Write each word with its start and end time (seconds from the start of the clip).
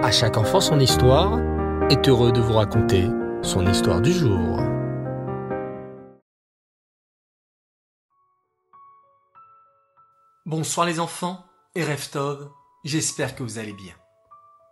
À 0.00 0.12
chaque 0.12 0.36
enfant 0.36 0.60
son 0.60 0.78
histoire 0.78 1.40
est 1.90 2.06
heureux 2.06 2.30
de 2.30 2.40
vous 2.40 2.52
raconter 2.52 3.08
son 3.42 3.66
histoire 3.66 4.00
du 4.00 4.12
jour. 4.12 4.60
Bonsoir 10.46 10.86
les 10.86 11.00
enfants 11.00 11.44
et 11.74 11.82
Reftov, 11.82 12.48
j'espère 12.84 13.34
que 13.34 13.42
vous 13.42 13.58
allez 13.58 13.72
bien. 13.72 13.94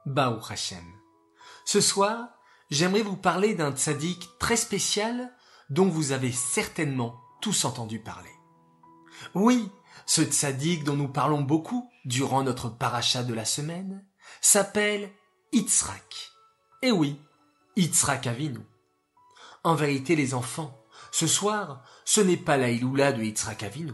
Baou 0.07 0.39
Hashem. 0.48 0.84
Ce 1.64 1.80
soir, 1.80 2.29
j'aimerais 2.70 3.02
vous 3.02 3.16
parler 3.16 3.54
d'un 3.54 3.72
tzaddik 3.72 4.29
très 4.38 4.56
spécial 4.56 5.32
dont 5.70 5.88
vous 5.88 6.12
avez 6.12 6.30
certainement 6.30 7.16
tous 7.40 7.64
entendu 7.64 7.98
parler. 7.98 8.30
Oui, 9.34 9.72
ce 10.06 10.22
tzaddik 10.22 10.84
dont 10.84 10.96
nous 10.96 11.08
parlons 11.08 11.40
beaucoup 11.40 11.90
durant 12.04 12.45
notre 12.45 12.68
paracha 12.68 13.24
de 13.24 13.34
la 13.34 13.45
semaine 13.45 14.05
s'appelle 14.41 15.11
Yitzhak. 15.53 16.32
Et 16.82 16.90
oui, 16.90 17.21
Yitzhak 17.77 18.27
Avinu. 18.27 18.61
En 19.64 19.75
vérité, 19.75 20.17
les 20.17 20.35
enfants, 20.35 20.85
ce 21.11 21.27
soir, 21.27 21.82
ce 22.04 22.21
n'est 22.21 22.36
pas 22.36 22.57
la 22.57 22.71
Iloula 22.71 23.13
de 23.13 23.22
Yitzhak 23.22 23.63
Avinu. 23.63 23.93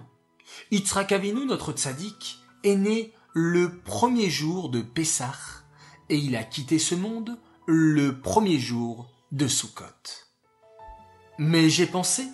Yitzhak 0.71 1.13
Avinu, 1.13 1.47
notre 1.47 1.73
tzaddik, 1.73 2.39
est 2.65 2.77
né 2.77 3.13
le 3.35 3.79
premier 3.81 4.31
jour 4.31 4.69
de 4.69 4.83
Pessah 4.83 5.35
et 6.09 6.17
il 6.17 6.37
a 6.37 6.45
quitté 6.45 6.79
ce 6.79 6.95
monde 6.95 7.39
le 7.67 8.21
premier 8.21 8.59
jour 8.59 9.11
de 9.31 9.49
Sukkot. 9.49 9.85
Mais 11.39 11.71
j'ai 11.71 11.87
pensé 11.87 12.27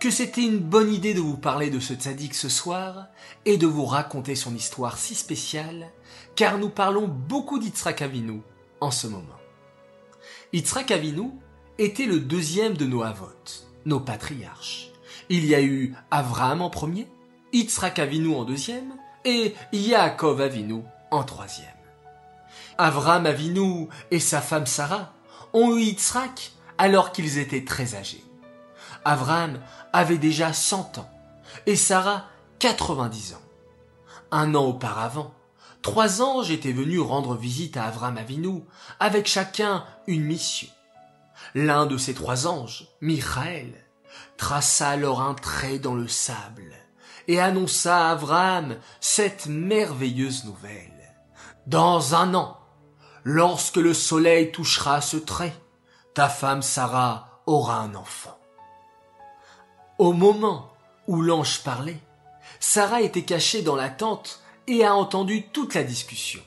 que 0.00 0.10
c'était 0.10 0.44
une 0.44 0.58
bonne 0.58 0.92
idée 0.92 1.14
de 1.14 1.20
vous 1.20 1.36
parler 1.36 1.70
de 1.70 1.80
ce 1.80 1.94
tzaddik 1.94 2.34
ce 2.34 2.48
soir 2.48 3.06
et 3.44 3.56
de 3.56 3.66
vous 3.66 3.86
raconter 3.86 4.34
son 4.34 4.54
histoire 4.54 4.98
si 4.98 5.14
spéciale, 5.14 5.90
car 6.36 6.58
nous 6.58 6.68
parlons 6.68 7.08
beaucoup 7.08 7.58
d'Yitzhak 7.58 8.02
Avinu 8.02 8.42
en 8.80 8.90
ce 8.90 9.06
moment. 9.06 9.38
Yitzhak 10.52 10.90
Avinu 10.90 11.30
était 11.78 12.06
le 12.06 12.20
deuxième 12.20 12.76
de 12.76 12.84
nos 12.84 13.02
avot, 13.02 13.28
nos 13.86 14.00
patriarches. 14.00 14.90
Il 15.28 15.46
y 15.46 15.54
a 15.54 15.62
eu 15.62 15.94
Avraham 16.10 16.60
en 16.60 16.70
premier, 16.70 17.08
Yitzhak 17.52 17.98
Avinu 17.98 18.34
en 18.34 18.44
deuxième 18.44 18.94
et 19.24 19.54
Yaakov 19.72 20.40
Avinu 20.40 20.82
en 21.10 21.24
troisième. 21.24 21.68
Avraham 22.76 23.26
Avinu 23.26 23.88
et 24.10 24.20
sa 24.20 24.40
femme 24.40 24.66
Sarah 24.66 25.12
ont 25.52 25.76
eu 25.76 25.80
Yitzhak 25.80 26.52
alors 26.78 27.12
qu'ils 27.12 27.38
étaient 27.38 27.64
très 27.64 27.94
âgés. 27.94 28.24
Avraham 29.04 29.60
avait 29.92 30.18
déjà 30.18 30.52
100 30.52 30.98
ans 30.98 31.10
et 31.66 31.76
Sarah 31.76 32.26
90 32.58 33.34
ans. 33.34 33.42
Un 34.30 34.54
an 34.54 34.64
auparavant, 34.64 35.34
trois 35.82 36.22
anges 36.22 36.50
étaient 36.50 36.72
venus 36.72 37.00
rendre 37.00 37.36
visite 37.36 37.76
à 37.76 37.84
Avraham 37.84 38.18
Avinu 38.18 38.62
avec 39.00 39.26
chacun 39.26 39.84
une 40.06 40.24
mission. 40.24 40.68
L'un 41.54 41.86
de 41.86 41.98
ces 41.98 42.14
trois 42.14 42.46
anges, 42.46 42.88
Michael, 43.00 43.72
traça 44.36 44.88
alors 44.88 45.20
un 45.20 45.34
trait 45.34 45.78
dans 45.78 45.94
le 45.94 46.08
sable 46.08 46.72
et 47.28 47.40
annonça 47.40 48.08
à 48.08 48.10
Abraham 48.12 48.76
cette 49.00 49.46
merveilleuse 49.46 50.44
nouvelle. 50.44 50.90
Dans 51.66 52.14
un 52.14 52.34
an, 52.34 52.58
lorsque 53.22 53.76
le 53.76 53.94
soleil 53.94 54.52
touchera 54.52 55.00
ce 55.00 55.16
trait, 55.16 55.54
ta 56.12 56.28
femme 56.28 56.62
Sarah 56.62 57.40
aura 57.46 57.78
un 57.78 57.94
enfant. 57.94 58.38
Au 59.98 60.12
moment 60.12 60.72
où 61.06 61.22
l'ange 61.22 61.62
parlait, 61.62 62.00
Sarah 62.58 63.02
était 63.02 63.22
cachée 63.22 63.62
dans 63.62 63.76
la 63.76 63.90
tente 63.90 64.40
et 64.66 64.84
a 64.84 64.94
entendu 64.94 65.44
toute 65.52 65.74
la 65.74 65.84
discussion. 65.84 66.40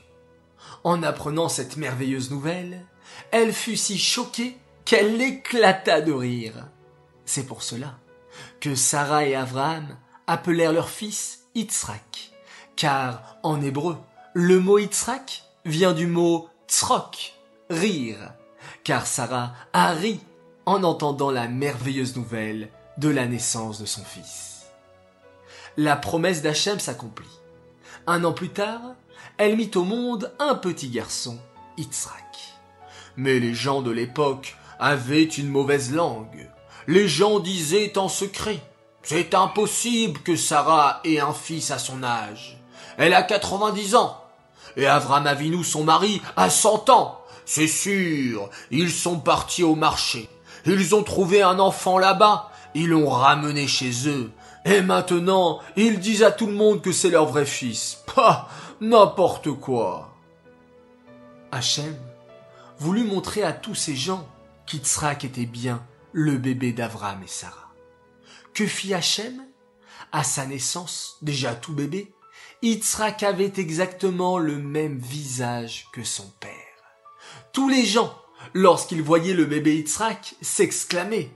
En 0.84 1.02
apprenant 1.02 1.48
cette 1.48 1.78
merveilleuse 1.78 2.30
nouvelle, 2.30 2.84
elle 3.30 3.54
fut 3.54 3.78
si 3.78 3.98
choquée 3.98 4.58
qu'elle 4.84 5.20
éclata 5.22 6.02
de 6.02 6.12
rire. 6.12 6.66
C'est 7.24 7.46
pour 7.46 7.62
cela 7.62 7.98
que 8.60 8.74
Sarah 8.74 9.24
et 9.24 9.34
Abraham 9.34 9.96
appelèrent 10.26 10.72
leur 10.72 10.90
fils 10.90 11.46
Yitzhak, 11.54 12.32
car 12.76 13.38
en 13.42 13.62
hébreu, 13.62 13.96
le 14.34 14.60
mot 14.60 14.78
Yitzhak 14.78 15.44
vient 15.64 15.94
du 15.94 16.06
mot 16.06 16.48
tzrok, 16.68 17.34
rire, 17.70 18.34
car 18.84 19.06
Sarah 19.06 19.54
a 19.72 19.92
ri 19.92 20.20
en 20.66 20.84
entendant 20.84 21.30
la 21.30 21.48
merveilleuse 21.48 22.14
nouvelle 22.14 22.70
de 22.98 23.08
la 23.08 23.26
naissance 23.26 23.80
de 23.80 23.86
son 23.86 24.04
fils. 24.04 24.66
La 25.76 25.96
promesse 25.96 26.42
d'Hachem 26.42 26.80
s'accomplit. 26.80 27.26
Un 28.06 28.24
an 28.24 28.32
plus 28.32 28.50
tard, 28.50 28.80
elle 29.38 29.56
mit 29.56 29.70
au 29.76 29.84
monde 29.84 30.32
un 30.40 30.56
petit 30.56 30.88
garçon, 30.88 31.38
Yitzhak. 31.76 32.56
Mais 33.16 33.38
les 33.38 33.54
gens 33.54 33.82
de 33.82 33.92
l'époque 33.92 34.56
avaient 34.80 35.24
une 35.24 35.48
mauvaise 35.48 35.92
langue. 35.92 36.48
Les 36.88 37.08
gens 37.08 37.38
disaient 37.38 37.96
en 37.98 38.08
secret, 38.08 38.60
c'est 39.02 39.34
impossible 39.34 40.20
que 40.20 40.36
Sarah 40.36 41.00
ait 41.04 41.20
un 41.20 41.32
fils 41.32 41.70
à 41.70 41.78
son 41.78 42.02
âge. 42.02 42.58
Elle 42.96 43.14
a 43.14 43.22
90 43.22 43.94
ans. 43.94 44.24
Et 44.76 44.86
Avram 44.86 45.26
Avinu, 45.26 45.62
son 45.62 45.84
mari, 45.84 46.20
a 46.36 46.50
100 46.50 46.90
ans. 46.90 47.20
C'est 47.44 47.68
sûr, 47.68 48.50
ils 48.70 48.90
sont 48.90 49.20
partis 49.20 49.62
au 49.62 49.74
marché. 49.74 50.28
Ils 50.66 50.94
ont 50.94 51.02
trouvé 51.02 51.42
un 51.42 51.58
enfant 51.58 51.98
là-bas 51.98 52.47
ils 52.74 52.88
l'ont 52.88 53.08
ramené 53.08 53.66
chez 53.66 54.08
eux. 54.08 54.30
Et 54.64 54.80
maintenant, 54.82 55.60
ils 55.76 55.98
disent 55.98 56.22
à 56.22 56.30
tout 56.30 56.46
le 56.46 56.52
monde 56.52 56.82
que 56.82 56.92
c'est 56.92 57.10
leur 57.10 57.26
vrai 57.26 57.46
fils. 57.46 58.02
Pas 58.14 58.48
n'importe 58.80 59.52
quoi. 59.52 60.14
Hachem 61.50 61.96
voulut 62.78 63.04
montrer 63.04 63.42
à 63.42 63.52
tous 63.52 63.74
ces 63.74 63.96
gens 63.96 64.28
qu'Yitzhak 64.66 65.24
était 65.24 65.46
bien 65.46 65.84
le 66.12 66.36
bébé 66.36 66.72
d'Avram 66.72 67.22
et 67.22 67.28
Sarah. 67.28 67.72
Que 68.54 68.66
fit 68.66 68.94
Hachem? 68.94 69.42
À 70.12 70.24
sa 70.24 70.46
naissance, 70.46 71.18
déjà 71.22 71.54
tout 71.54 71.72
bébé, 71.72 72.12
Yitzhak 72.62 73.22
avait 73.22 73.52
exactement 73.56 74.38
le 74.38 74.58
même 74.58 74.98
visage 74.98 75.86
que 75.92 76.02
son 76.02 76.30
père. 76.40 76.52
Tous 77.52 77.68
les 77.68 77.84
gens, 77.84 78.14
lorsqu'ils 78.54 79.02
voyaient 79.02 79.34
le 79.34 79.44
bébé 79.44 79.76
Yitzhak, 79.76 80.34
s'exclamaient 80.40 81.30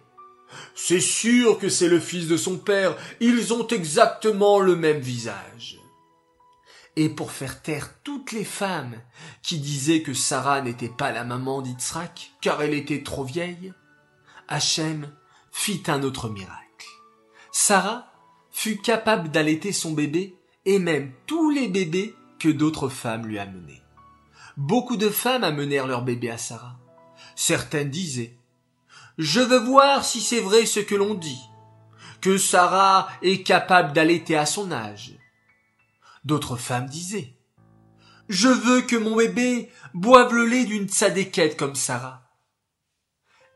c'est 0.74 1.00
sûr 1.00 1.58
que 1.58 1.68
c'est 1.68 1.88
le 1.88 2.00
fils 2.00 2.26
de 2.26 2.36
son 2.36 2.58
père, 2.58 2.96
ils 3.20 3.52
ont 3.52 3.66
exactement 3.68 4.60
le 4.60 4.76
même 4.76 5.00
visage. 5.00 5.78
Et 6.96 7.08
pour 7.08 7.32
faire 7.32 7.62
taire 7.62 7.90
toutes 8.02 8.32
les 8.32 8.44
femmes 8.44 8.96
qui 9.42 9.58
disaient 9.58 10.02
que 10.02 10.12
Sarah 10.12 10.60
n'était 10.60 10.88
pas 10.88 11.10
la 11.10 11.24
maman 11.24 11.62
d'Yitzhak 11.62 12.32
car 12.40 12.62
elle 12.62 12.74
était 12.74 13.02
trop 13.02 13.24
vieille, 13.24 13.72
Hachem 14.48 15.10
fit 15.50 15.82
un 15.86 16.02
autre 16.02 16.28
miracle. 16.28 16.62
Sarah 17.50 18.12
fut 18.50 18.76
capable 18.76 19.30
d'allaiter 19.30 19.72
son 19.72 19.92
bébé 19.92 20.36
et 20.66 20.78
même 20.78 21.12
tous 21.26 21.50
les 21.50 21.68
bébés 21.68 22.14
que 22.38 22.48
d'autres 22.48 22.88
femmes 22.88 23.26
lui 23.26 23.38
amenaient. 23.38 23.82
Beaucoup 24.56 24.96
de 24.96 25.08
femmes 25.08 25.44
amenèrent 25.44 25.86
leur 25.86 26.02
bébé 26.02 26.30
à 26.30 26.36
Sarah. 26.36 26.78
Certaines 27.36 27.88
disaient 27.88 28.36
je 29.18 29.40
veux 29.40 29.58
voir 29.58 30.04
si 30.04 30.20
c'est 30.20 30.40
vrai 30.40 30.66
ce 30.66 30.80
que 30.80 30.94
l'on 30.94 31.14
dit, 31.14 31.40
que 32.20 32.38
Sarah 32.38 33.08
est 33.22 33.42
capable 33.42 33.92
d'allaiter 33.92 34.36
à 34.36 34.46
son 34.46 34.72
âge. 34.72 35.18
D'autres 36.24 36.56
femmes 36.56 36.86
disaient, 36.86 37.34
je 38.28 38.48
veux 38.48 38.82
que 38.82 38.96
mon 38.96 39.16
bébé 39.16 39.70
boive 39.92 40.32
le 40.32 40.46
lait 40.46 40.64
d'une 40.64 40.88
tzadékette 40.88 41.56
comme 41.56 41.74
Sarah. 41.74 42.22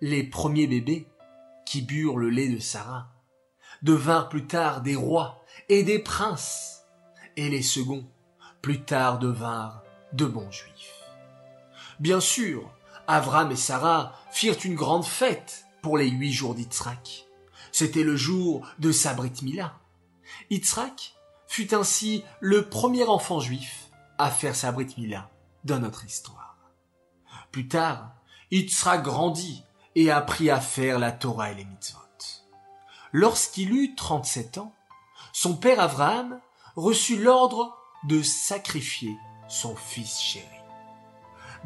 Les 0.01 0.25
premiers 0.25 0.67
bébés 0.67 1.07
qui 1.65 1.83
burent 1.83 2.19
le 2.19 2.31
lait 2.31 2.49
de 2.49 2.59
Sarah 2.59 3.09
devinrent 3.83 4.29
plus 4.29 4.47
tard 4.47 4.83
des 4.83 4.97
rois 4.97 5.45
et 5.69 5.83
des 5.83 5.99
princes, 5.99 6.83
et 7.37 7.49
les 7.49 7.63
seconds 7.63 8.07
plus 8.63 8.83
tard 8.83 9.19
devinrent 9.19 9.83
de 10.13 10.25
bons 10.25 10.51
juifs. 10.51 11.03
Bien 12.01 12.21
sûr, 12.21 12.71
Avram 13.07 13.53
et 13.53 13.57
Sarah 13.57 14.13
firent 14.31 14.59
une 14.65 14.75
grande 14.75 15.05
fête 15.05 15.67
pour 15.83 15.99
les 15.99 16.09
huit 16.09 16.33
jours 16.33 16.55
d'Yitzhak. 16.55 17.27
C'était 17.73 18.03
le 18.03 18.17
jour 18.17 18.67
de 18.79 18.91
sa 18.91 19.15
Brit 19.15 19.43
Mila. 19.43 19.75
Fut 21.49 21.75
ainsi 21.75 22.25
le 22.41 22.69
premier 22.69 23.05
enfant 23.05 23.39
juif 23.41 23.91
à 24.19 24.31
faire 24.31 24.57
sa 24.57 24.73
Brit 24.73 24.95
Mila 24.99 25.31
dans 25.65 25.79
notre 25.79 26.05
histoire. 26.05 26.57
Plus 27.53 27.69
tard, 27.69 28.13
Yitzhak 28.51 29.03
grandit 29.03 29.63
et 29.95 30.11
apprit 30.11 30.51
à 30.51 30.61
faire 30.61 30.99
la 30.99 31.13
Torah 31.13 31.53
et 31.53 31.55
les 31.55 31.65
mitzvot. 31.65 32.01
Lorsqu'il 33.13 33.73
eut 33.73 33.95
37 33.95 34.59
ans, 34.59 34.75
son 35.33 35.57
père 35.57 35.81
Abraham 35.81 36.41
reçut 36.75 37.17
l'ordre 37.17 37.77
de 38.05 38.23
sacrifier 38.23 39.17
son 39.49 39.75
fils 39.77 40.21
chéri 40.21 40.66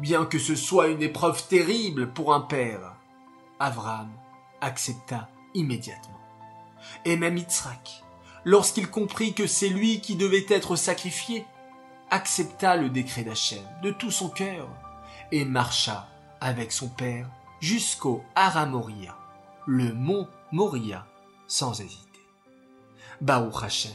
bien 0.01 0.25
que 0.25 0.39
ce 0.39 0.55
soit 0.55 0.87
une 0.87 1.03
épreuve 1.03 1.47
terrible 1.47 2.11
pour 2.11 2.33
un 2.33 2.41
père. 2.41 2.95
Avram 3.59 4.09
accepta 4.59 5.29
immédiatement. 5.53 6.19
Et 7.05 7.15
même 7.15 7.37
Yitzhak, 7.37 8.03
lorsqu'il 8.43 8.89
comprit 8.89 9.33
que 9.33 9.45
c'est 9.45 9.69
lui 9.69 10.01
qui 10.01 10.15
devait 10.15 10.47
être 10.49 10.75
sacrifié, 10.75 11.45
accepta 12.09 12.75
le 12.75 12.89
décret 12.89 13.23
d'Hachem 13.23 13.63
de 13.83 13.91
tout 13.91 14.11
son 14.11 14.29
cœur 14.29 14.67
et 15.31 15.45
marcha 15.45 16.09
avec 16.41 16.71
son 16.71 16.89
père 16.89 17.29
jusqu'au 17.59 18.23
Haramoria, 18.35 19.15
le 19.67 19.93
mont 19.93 20.27
Moria, 20.51 21.05
sans 21.47 21.79
hésiter. 21.79 22.07
Baruch 23.21 23.63
Hashem. 23.63 23.91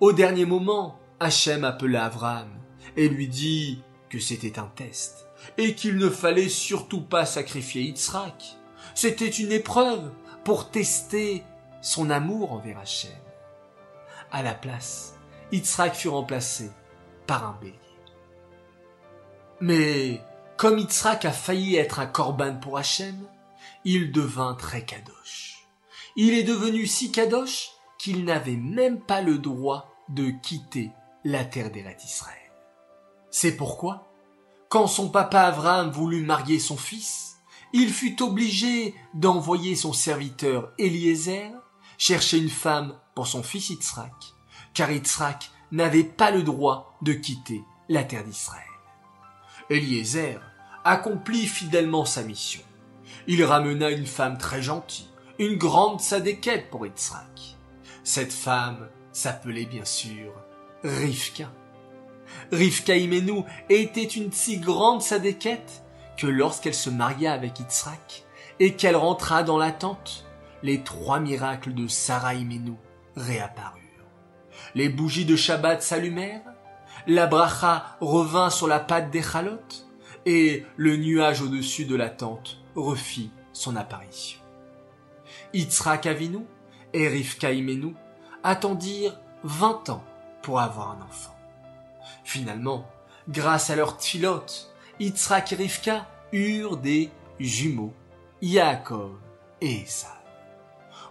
Au 0.00 0.12
dernier 0.12 0.46
moment, 0.46 0.98
Hachem 1.20 1.64
appela 1.64 2.06
Avram 2.06 2.48
et 2.96 3.08
lui 3.08 3.28
dit 3.28 3.82
que 4.08 4.18
c'était 4.18 4.58
un 4.58 4.70
test 4.74 5.26
et 5.58 5.74
qu'il 5.74 5.96
ne 5.96 6.08
fallait 6.08 6.48
surtout 6.48 7.02
pas 7.02 7.26
sacrifier 7.26 7.82
Yitzhak. 7.82 8.56
C'était 8.94 9.28
une 9.28 9.52
épreuve 9.52 10.12
pour 10.44 10.70
tester 10.70 11.42
son 11.80 12.10
amour 12.10 12.52
envers 12.52 12.78
Hachem. 12.78 13.10
À 14.30 14.42
la 14.42 14.54
place, 14.54 15.14
Yitzhak 15.52 15.94
fut 15.94 16.08
remplacé 16.08 16.70
par 17.26 17.46
un 17.46 17.58
bélier. 17.60 17.78
Mais 19.60 20.20
comme 20.56 20.78
Yitzhak 20.78 21.24
a 21.24 21.32
failli 21.32 21.76
être 21.76 22.00
un 22.00 22.06
corban 22.06 22.56
pour 22.56 22.78
Hachem, 22.78 23.16
il 23.84 24.12
devint 24.12 24.54
très 24.54 24.84
kadosh. 24.84 25.66
Il 26.16 26.34
est 26.34 26.44
devenu 26.44 26.86
si 26.86 27.10
kadosh 27.10 27.70
qu'il 27.98 28.24
n'avait 28.24 28.56
même 28.56 29.00
pas 29.00 29.20
le 29.20 29.38
droit 29.38 29.94
de 30.08 30.30
quitter 30.30 30.92
la 31.24 31.44
terre 31.44 31.70
d'Elat 31.70 31.96
Israël. 32.04 32.36
C'est 33.30 33.56
pourquoi, 33.56 34.13
quand 34.74 34.88
son 34.88 35.08
papa 35.08 35.42
Abraham 35.42 35.92
voulut 35.92 36.24
marier 36.24 36.58
son 36.58 36.76
fils, 36.76 37.36
il 37.72 37.90
fut 37.90 38.20
obligé 38.20 38.96
d'envoyer 39.14 39.76
son 39.76 39.92
serviteur 39.92 40.72
Eliezer 40.78 41.52
chercher 41.96 42.38
une 42.38 42.50
femme 42.50 42.92
pour 43.14 43.28
son 43.28 43.44
fils 43.44 43.70
Yitzhak, 43.70 44.34
car 44.74 44.90
Yitzhak 44.90 45.52
n'avait 45.70 46.02
pas 46.02 46.32
le 46.32 46.42
droit 46.42 46.98
de 47.02 47.12
quitter 47.12 47.62
la 47.88 48.02
terre 48.02 48.24
d'Israël. 48.24 48.64
Eliezer 49.70 50.40
accomplit 50.84 51.46
fidèlement 51.46 52.04
sa 52.04 52.24
mission. 52.24 52.62
Il 53.28 53.44
ramena 53.44 53.90
une 53.90 54.06
femme 54.06 54.38
très 54.38 54.60
gentille, 54.60 55.06
une 55.38 55.54
grande 55.54 56.00
sadéquette 56.00 56.68
pour 56.68 56.84
Yitzhak. 56.84 57.58
Cette 58.02 58.32
femme 58.32 58.88
s'appelait 59.12 59.66
bien 59.66 59.84
sûr 59.84 60.32
Rivka. 60.82 61.48
Rivka 62.52 62.96
Imenu 62.96 63.42
était 63.68 64.04
une 64.04 64.32
si 64.32 64.58
grande 64.58 65.02
sadéquette 65.02 65.82
que 66.16 66.26
lorsqu'elle 66.26 66.74
se 66.74 66.90
maria 66.90 67.32
avec 67.32 67.58
Yitzhak 67.58 68.24
et 68.60 68.74
qu'elle 68.74 68.96
rentra 68.96 69.42
dans 69.42 69.58
la 69.58 69.72
tente, 69.72 70.24
les 70.62 70.82
trois 70.82 71.20
miracles 71.20 71.74
de 71.74 71.88
Sarah 71.88 72.34
Imenu 72.34 72.74
réapparurent. 73.16 73.80
Les 74.74 74.88
bougies 74.88 75.24
de 75.24 75.36
Shabbat 75.36 75.82
s'allumèrent, 75.82 76.42
la 77.06 77.26
bracha 77.26 77.96
revint 78.00 78.50
sur 78.50 78.66
la 78.66 78.80
patte 78.80 79.10
des 79.10 79.22
chalotes, 79.22 79.86
et 80.26 80.64
le 80.76 80.96
nuage 80.96 81.42
au-dessus 81.42 81.84
de 81.84 81.96
la 81.96 82.08
tente 82.08 82.58
refit 82.74 83.30
son 83.52 83.76
apparition. 83.76 84.40
Yitzhak 85.52 86.06
Avinu 86.06 86.40
et 86.92 87.08
Rivka 87.08 87.52
Imenu 87.52 87.94
attendirent 88.42 89.20
vingt 89.42 89.88
ans 89.90 90.02
pour 90.42 90.60
avoir 90.60 90.92
un 90.92 91.02
enfant. 91.02 91.33
Finalement, 92.24 92.86
grâce 93.28 93.70
à 93.70 93.76
leur 93.76 93.96
tfilote, 93.96 94.74
Yitzhak 95.00 95.52
et 95.52 95.56
Rivka 95.56 96.06
eurent 96.32 96.76
des 96.76 97.10
jumeaux, 97.40 97.94
Yaakov 98.42 99.12
et 99.60 99.82
Esav. 99.82 100.10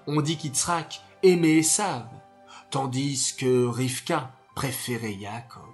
On 0.07 0.21
dit 0.21 0.37
qu'Yitzhak 0.37 1.01
aimait 1.21 1.57
Esav, 1.57 2.07
tandis 2.69 3.35
que 3.37 3.65
Rivka 3.65 4.31
préférait 4.55 5.13
Yaakov. 5.13 5.69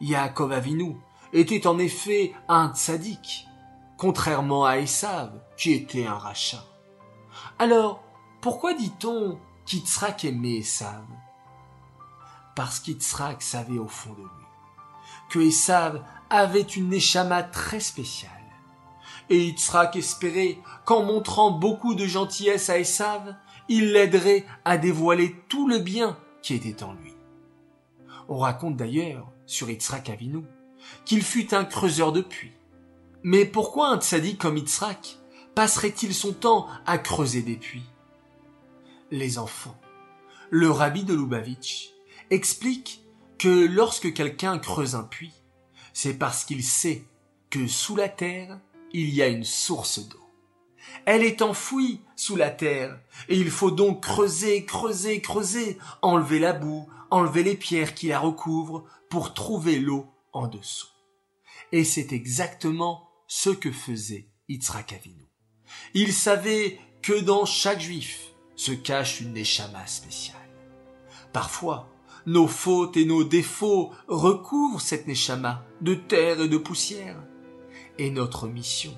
Yaakov 0.00 0.52
Avinu 0.52 0.96
était 1.32 1.66
en 1.66 1.78
effet 1.78 2.32
un 2.48 2.72
tzaddik, 2.74 3.46
contrairement 3.96 4.64
à 4.64 4.78
Esav, 4.78 5.32
qui 5.56 5.72
était 5.72 6.06
un 6.06 6.18
rachat. 6.18 6.64
Alors, 7.58 8.02
pourquoi 8.40 8.74
dit-on 8.74 9.38
qu'Yitzhak 9.66 10.24
aimait 10.24 10.58
Esav? 10.58 11.04
Parce 12.60 12.78
qu'Yitzhak 12.78 13.40
savait 13.40 13.78
au 13.78 13.88
fond 13.88 14.12
de 14.12 14.20
lui 14.20 14.28
que 15.30 15.38
Esav 15.38 16.04
avait 16.28 16.60
une 16.60 16.90
neshama 16.90 17.42
très 17.42 17.80
spéciale. 17.80 18.30
Et 19.30 19.46
Yitzhak 19.46 19.96
espérait 19.96 20.58
qu'en 20.84 21.02
montrant 21.02 21.52
beaucoup 21.52 21.94
de 21.94 22.04
gentillesse 22.04 22.68
à 22.68 22.78
Esav, 22.78 23.34
il 23.70 23.92
l'aiderait 23.92 24.44
à 24.66 24.76
dévoiler 24.76 25.42
tout 25.48 25.68
le 25.68 25.78
bien 25.78 26.18
qui 26.42 26.52
était 26.52 26.82
en 26.82 26.92
lui. 26.92 27.14
On 28.28 28.36
raconte 28.36 28.76
d'ailleurs 28.76 29.32
sur 29.46 29.70
Yitzhak 29.70 30.10
Avinu 30.10 30.44
qu'il 31.06 31.22
fut 31.22 31.54
un 31.54 31.64
creuseur 31.64 32.12
de 32.12 32.20
puits. 32.20 32.52
Mais 33.22 33.46
pourquoi 33.46 33.88
un 33.88 34.00
tzaddik 34.02 34.36
comme 34.36 34.58
Yitzhak 34.58 35.16
passerait-il 35.54 36.14
son 36.14 36.34
temps 36.34 36.66
à 36.84 36.98
creuser 36.98 37.40
des 37.40 37.56
puits? 37.56 37.88
Les 39.10 39.38
enfants. 39.38 39.80
Le 40.50 40.70
rabbi 40.70 41.04
de 41.04 41.14
Lubavitch 41.14 41.94
explique 42.30 43.02
que 43.38 43.66
lorsque 43.66 44.12
quelqu'un 44.12 44.58
creuse 44.58 44.94
un 44.94 45.02
puits, 45.02 45.34
c'est 45.92 46.14
parce 46.14 46.44
qu'il 46.44 46.62
sait 46.62 47.04
que 47.50 47.66
sous 47.66 47.96
la 47.96 48.08
terre, 48.08 48.60
il 48.92 49.10
y 49.10 49.22
a 49.22 49.28
une 49.28 49.44
source 49.44 50.08
d'eau. 50.08 50.16
Elle 51.04 51.22
est 51.22 51.42
enfouie 51.42 52.00
sous 52.16 52.36
la 52.36 52.50
terre, 52.50 52.98
et 53.28 53.36
il 53.36 53.50
faut 53.50 53.70
donc 53.70 54.02
creuser, 54.02 54.64
creuser, 54.64 55.20
creuser, 55.20 55.78
enlever 56.02 56.38
la 56.38 56.52
boue, 56.52 56.88
enlever 57.10 57.42
les 57.42 57.56
pierres 57.56 57.94
qui 57.94 58.08
la 58.08 58.18
recouvrent 58.18 58.84
pour 59.08 59.34
trouver 59.34 59.78
l'eau 59.78 60.06
en 60.32 60.46
dessous. 60.46 60.88
Et 61.72 61.84
c'est 61.84 62.12
exactement 62.12 63.08
ce 63.26 63.50
que 63.50 63.72
faisait 63.72 64.28
Yitzhak 64.48 64.92
Avinu. 64.92 65.28
Il 65.94 66.12
savait 66.12 66.78
que 67.02 67.18
dans 67.20 67.44
chaque 67.44 67.80
juif 67.80 68.32
se 68.56 68.72
cache 68.72 69.20
une 69.20 69.32
neshama 69.32 69.86
spéciale. 69.86 70.36
Parfois, 71.32 71.88
nos 72.26 72.46
fautes 72.46 72.96
et 72.96 73.04
nos 73.04 73.24
défauts 73.24 73.92
recouvrent 74.08 74.80
cette 74.80 75.06
neshama 75.06 75.64
de 75.80 75.94
terre 75.94 76.40
et 76.40 76.48
de 76.48 76.58
poussière. 76.58 77.16
Et 77.98 78.10
notre 78.10 78.46
mission, 78.46 78.94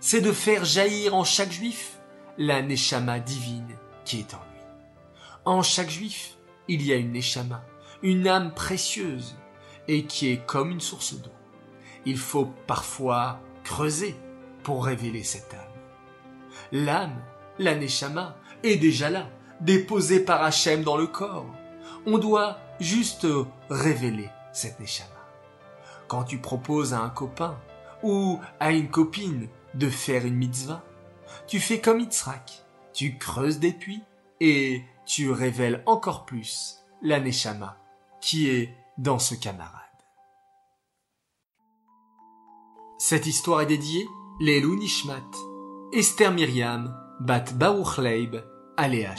c'est 0.00 0.20
de 0.20 0.32
faire 0.32 0.64
jaillir 0.64 1.14
en 1.14 1.24
chaque 1.24 1.52
juif 1.52 1.98
la 2.38 2.62
neshama 2.62 3.20
divine 3.20 3.76
qui 4.04 4.20
est 4.20 4.34
en 4.34 4.38
lui. 4.38 4.60
En 5.44 5.62
chaque 5.62 5.90
juif, 5.90 6.36
il 6.68 6.84
y 6.84 6.92
a 6.92 6.96
une 6.96 7.12
neshama, 7.12 7.64
une 8.02 8.28
âme 8.28 8.54
précieuse, 8.54 9.36
et 9.88 10.04
qui 10.04 10.28
est 10.30 10.44
comme 10.46 10.70
une 10.70 10.80
source 10.80 11.14
d'eau. 11.14 11.30
Il 12.04 12.18
faut 12.18 12.52
parfois 12.66 13.40
creuser 13.64 14.14
pour 14.62 14.84
révéler 14.84 15.24
cette 15.24 15.52
âme. 15.54 15.60
L'âme, 16.72 17.16
la 17.58 17.74
neshama, 17.74 18.36
est 18.62 18.76
déjà 18.76 19.10
là, 19.10 19.28
déposée 19.60 20.20
par 20.20 20.42
Hachem 20.42 20.82
dans 20.82 20.96
le 20.96 21.06
corps. 21.06 21.46
On 22.10 22.16
doit 22.16 22.56
juste 22.80 23.26
révéler 23.68 24.30
cette 24.54 24.80
neshama. 24.80 25.10
Quand 26.06 26.24
tu 26.24 26.38
proposes 26.38 26.94
à 26.94 27.00
un 27.00 27.10
copain 27.10 27.60
ou 28.02 28.40
à 28.60 28.72
une 28.72 28.88
copine 28.88 29.46
de 29.74 29.90
faire 29.90 30.24
une 30.24 30.36
mitzvah, 30.36 30.82
tu 31.46 31.60
fais 31.60 31.82
comme 31.82 32.00
Yitzhak, 32.00 32.64
tu 32.94 33.18
creuses 33.18 33.58
des 33.58 33.72
puits 33.72 34.02
et 34.40 34.84
tu 35.04 35.30
révèles 35.30 35.82
encore 35.84 36.24
plus 36.24 36.78
la 37.02 37.20
neshama 37.20 37.76
qui 38.22 38.48
est 38.48 38.74
dans 38.96 39.18
ce 39.18 39.34
camarade. 39.34 39.74
Cette 42.98 43.26
histoire 43.26 43.60
est 43.60 43.66
dédiée 43.66 44.06
Lelou 44.40 44.76
Nishmat, 44.76 45.30
Esther 45.92 46.32
Myriam, 46.32 46.98
Bat 47.20 47.52
Baruch 47.52 47.98
Leib, 47.98 48.36
Aléa. 48.78 49.14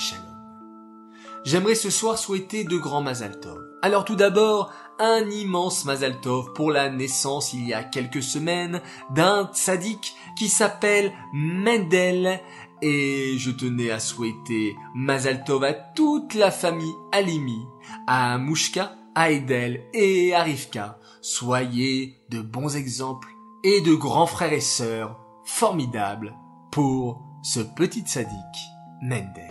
J'aimerais 1.46 1.76
ce 1.76 1.90
soir 1.90 2.18
souhaiter 2.18 2.64
de 2.64 2.78
grands 2.78 3.02
Mazal 3.02 3.40
Tov. 3.40 3.60
Alors 3.82 4.04
tout 4.04 4.16
d'abord, 4.16 4.72
un 5.00 5.30
immense 5.30 5.86
Mazal 5.86 6.20
Tov 6.20 6.52
pour 6.54 6.72
la 6.72 6.90
naissance 6.90 7.54
il 7.54 7.68
y 7.68 7.74
a 7.74 7.84
quelques 7.84 8.22
semaines 8.22 8.82
d'un 9.16 9.50
tzaddik 9.54 10.16
qui 10.38 10.50
s'appelle 10.50 11.14
Mendel 11.34 12.42
et 12.82 13.36
je 13.38 13.52
tenais 13.52 13.90
à 13.90 14.00
souhaiter 14.00 14.76
Mazal 14.94 15.44
Tov 15.46 15.64
à 15.64 15.74
toute 15.74 16.34
la 16.34 16.52
famille 16.52 16.94
Alimi, 17.14 17.66
à 18.06 18.38
Mouchka, 18.38 18.96
à 19.16 19.32
Edel 19.32 19.86
et 19.94 20.34
à 20.34 20.44
Rivka. 20.44 21.00
Soyez 21.22 22.18
de 22.30 22.42
bons 22.42 22.76
exemples 22.76 23.30
et 23.64 23.82
de 23.82 23.94
grands 23.94 24.28
frères 24.28 24.54
et 24.54 24.62
sœurs 24.62 25.18
formidables 25.46 26.36
pour 26.72 27.22
ce 27.44 27.62
petit 27.62 28.02
tzaddik 28.02 28.36
Mendel. 29.02 29.49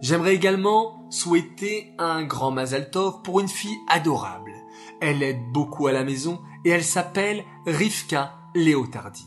J'aimerais 0.00 0.34
également 0.34 1.06
souhaiter 1.10 1.92
un 1.98 2.22
grand 2.24 2.50
Mazal 2.50 2.90
Tov 2.90 3.22
pour 3.22 3.40
une 3.40 3.48
fille 3.48 3.78
adorable. 3.88 4.52
Elle 5.00 5.22
aide 5.22 5.52
beaucoup 5.52 5.86
à 5.86 5.92
la 5.92 6.04
maison 6.04 6.40
et 6.64 6.70
elle 6.70 6.84
s'appelle 6.84 7.44
Rivka 7.66 8.36
Léotardi. 8.54 9.26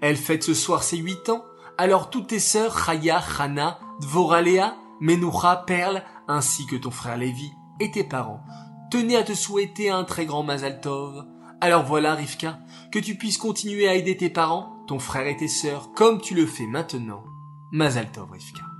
Elle 0.00 0.16
fête 0.16 0.42
ce 0.42 0.54
soir 0.54 0.82
ses 0.82 0.98
huit 0.98 1.28
ans, 1.28 1.44
alors 1.78 2.10
toutes 2.10 2.28
tes 2.28 2.40
sœurs 2.40 2.78
Chaya, 2.84 3.20
Chana, 3.20 3.78
Dvoralea, 4.00 4.76
Menucha, 5.00 5.64
Perle, 5.66 6.02
ainsi 6.28 6.66
que 6.66 6.76
ton 6.76 6.90
frère 6.90 7.16
Lévi 7.16 7.52
et 7.80 7.90
tes 7.90 8.04
parents 8.04 8.42
tenaient 8.90 9.16
à 9.16 9.22
te 9.22 9.34
souhaiter 9.34 9.90
un 9.90 10.04
très 10.04 10.26
grand 10.26 10.42
Mazal 10.42 10.80
Tov, 10.80 11.24
Alors 11.60 11.84
voilà, 11.84 12.14
Rivka, 12.14 12.58
que 12.92 12.98
tu 12.98 13.16
puisses 13.16 13.38
continuer 13.38 13.88
à 13.88 13.94
aider 13.94 14.16
tes 14.16 14.30
parents, 14.30 14.84
ton 14.86 14.98
frère 14.98 15.26
et 15.26 15.36
tes 15.36 15.48
sœurs, 15.48 15.92
comme 15.92 16.20
tu 16.20 16.34
le 16.34 16.46
fais 16.46 16.66
maintenant. 16.66 17.24
Mazal 17.72 18.10
Tov, 18.12 18.30
Rivka. 18.30 18.75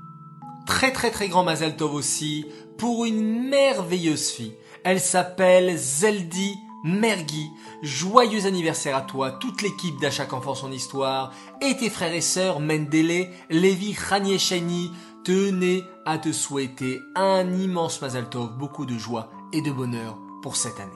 Très 0.66 0.92
très 0.92 1.10
très 1.10 1.28
grand 1.28 1.44
Mazal 1.44 1.76
Tov 1.76 1.94
aussi 1.94 2.46
pour 2.76 3.04
une 3.04 3.48
merveilleuse 3.48 4.30
fille. 4.30 4.56
Elle 4.84 5.00
s'appelle 5.00 5.76
Zeldi 5.76 6.58
Mergui. 6.84 7.50
Joyeux 7.82 8.46
anniversaire 8.46 8.96
à 8.96 9.02
toi, 9.02 9.30
toute 9.30 9.62
l'équipe 9.62 9.98
d'À 10.00 10.10
chaque 10.10 10.32
enfant 10.32 10.54
son 10.54 10.72
histoire, 10.72 11.32
et 11.60 11.76
tes 11.76 11.90
frères 11.90 12.14
et 12.14 12.20
sœurs 12.20 12.60
Mendele, 12.60 13.28
Levi, 13.48 13.94
Chani 13.94 14.90
tenez 15.24 15.84
à 16.04 16.18
te 16.18 16.32
souhaiter 16.32 17.00
un 17.14 17.52
immense 17.52 18.02
Mazal 18.02 18.28
Tov, 18.28 18.56
beaucoup 18.56 18.86
de 18.86 18.98
joie 18.98 19.30
et 19.52 19.62
de 19.62 19.70
bonheur 19.70 20.18
pour 20.42 20.56
cette 20.56 20.80
année. 20.80 20.92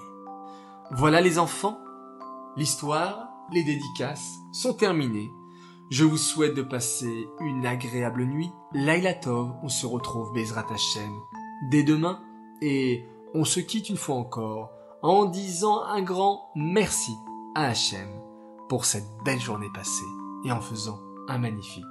Voilà 0.90 1.20
les 1.20 1.38
enfants, 1.38 1.78
l'histoire, 2.56 3.28
les 3.52 3.62
dédicaces 3.62 4.34
sont 4.52 4.74
terminées. 4.74 5.30
Je 5.90 6.04
vous 6.04 6.18
souhaite 6.18 6.54
de 6.54 6.62
passer 6.62 7.28
une 7.40 7.66
agréable 7.66 8.25
nuit. 8.25 8.52
Laila 8.73 9.12
Tov, 9.12 9.50
on 9.64 9.68
se 9.68 9.87
retrouve 9.87 10.32
Bezrat 10.32 10.66
Hashem 10.73 11.11
dès 11.68 11.82
demain 11.82 12.23
et 12.62 13.04
on 13.35 13.44
se 13.44 13.59
quitte 13.59 13.88
une 13.88 13.97
fois 13.97 14.14
encore 14.14 14.70
en 15.02 15.25
disant 15.25 15.82
un 15.82 16.02
grand 16.02 16.50
merci 16.54 17.12
à 17.56 17.66
Hachem 17.66 18.09
pour 18.68 18.85
cette 18.85 19.09
belle 19.25 19.40
journée 19.40 19.70
passée 19.75 20.06
et 20.44 20.52
en 20.52 20.61
faisant 20.61 21.00
un 21.26 21.38
magnifique 21.38 21.85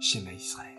schéma 0.00 0.34
Israël. 0.34 0.75